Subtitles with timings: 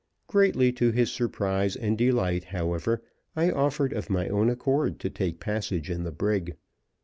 [0.25, 3.03] Greatly to his surprise and delight, however,
[3.35, 6.57] I offered of my own accord to take passage in the brig.